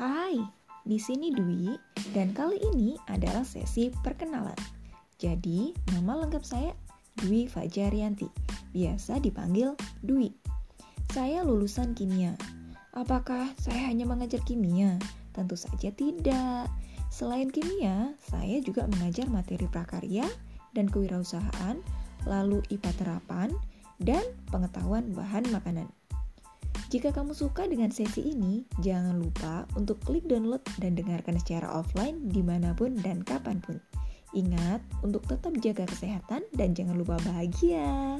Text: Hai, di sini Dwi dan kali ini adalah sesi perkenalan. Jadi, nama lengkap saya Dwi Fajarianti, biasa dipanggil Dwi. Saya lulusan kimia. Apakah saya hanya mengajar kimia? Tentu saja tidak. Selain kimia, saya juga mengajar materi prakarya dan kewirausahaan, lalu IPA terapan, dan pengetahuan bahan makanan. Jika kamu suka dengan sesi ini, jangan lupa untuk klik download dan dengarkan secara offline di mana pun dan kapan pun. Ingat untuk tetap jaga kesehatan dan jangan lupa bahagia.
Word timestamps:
Hai, 0.00 0.40
di 0.80 0.96
sini 0.96 1.28
Dwi 1.28 1.76
dan 2.16 2.32
kali 2.32 2.56
ini 2.72 2.96
adalah 3.12 3.44
sesi 3.44 3.92
perkenalan. 3.92 4.56
Jadi, 5.20 5.76
nama 5.92 6.24
lengkap 6.24 6.40
saya 6.40 6.72
Dwi 7.20 7.44
Fajarianti, 7.44 8.24
biasa 8.72 9.20
dipanggil 9.20 9.76
Dwi. 10.00 10.32
Saya 11.12 11.44
lulusan 11.44 11.92
kimia. 11.92 12.32
Apakah 12.96 13.52
saya 13.60 13.92
hanya 13.92 14.08
mengajar 14.08 14.40
kimia? 14.40 14.96
Tentu 15.36 15.60
saja 15.60 15.92
tidak. 15.92 16.72
Selain 17.12 17.52
kimia, 17.52 18.16
saya 18.24 18.56
juga 18.64 18.88
mengajar 18.88 19.28
materi 19.28 19.68
prakarya 19.68 20.24
dan 20.72 20.88
kewirausahaan, 20.88 21.76
lalu 22.24 22.64
IPA 22.72 22.96
terapan, 22.96 23.52
dan 24.00 24.24
pengetahuan 24.48 25.12
bahan 25.12 25.44
makanan. 25.52 25.92
Jika 26.90 27.14
kamu 27.14 27.38
suka 27.38 27.70
dengan 27.70 27.94
sesi 27.94 28.34
ini, 28.34 28.66
jangan 28.82 29.14
lupa 29.14 29.62
untuk 29.78 30.02
klik 30.02 30.26
download 30.26 30.58
dan 30.82 30.98
dengarkan 30.98 31.38
secara 31.38 31.70
offline 31.70 32.26
di 32.26 32.42
mana 32.42 32.74
pun 32.74 32.98
dan 32.98 33.22
kapan 33.22 33.62
pun. 33.62 33.78
Ingat 34.34 34.82
untuk 35.06 35.22
tetap 35.30 35.54
jaga 35.62 35.86
kesehatan 35.86 36.42
dan 36.50 36.74
jangan 36.74 36.98
lupa 36.98 37.14
bahagia. 37.22 38.18